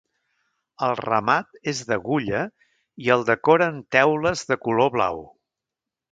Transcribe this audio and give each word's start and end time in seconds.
El 0.85 0.93
remat 0.99 1.59
és 1.73 1.81
d'agulla 1.91 2.39
i 3.07 3.11
el 3.17 3.25
decoren 3.27 3.77
teules 3.97 4.43
de 4.53 4.57
color 4.65 4.91
blau. 4.97 5.21